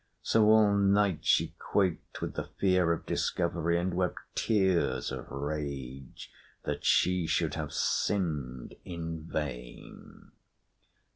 So 0.23 0.45
all 0.49 0.73
night 0.75 1.23
she 1.27 1.53
quaked 1.59 2.21
with 2.23 2.33
the 2.33 2.45
fear 2.59 2.91
of 2.91 3.05
discovery, 3.05 3.77
and 3.79 3.93
wept 3.93 4.17
tears 4.33 5.11
of 5.11 5.29
rage 5.29 6.31
that 6.63 6.83
she 6.83 7.27
should 7.27 7.53
have 7.53 7.71
sinned 7.71 8.73
in 8.83 9.25
vain. 9.29 10.31